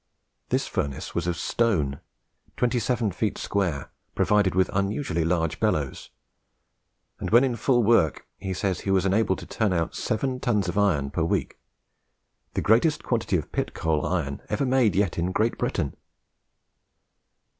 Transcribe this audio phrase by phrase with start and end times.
[0.49, 1.99] This furnace was of stone,
[2.57, 6.09] twenty seven feet square, provided with unusually large bellows;
[7.19, 10.67] and when in full work he says he was enabled to turn out seven tons
[10.67, 11.59] of iron per week,
[12.55, 15.95] "the greatest quantity of pit coal iron ever yet made in Great Britain."